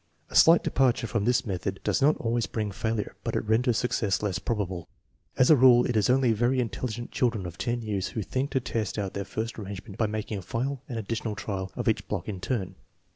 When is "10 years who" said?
7.59-8.23